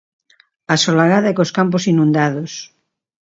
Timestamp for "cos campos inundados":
1.37-2.51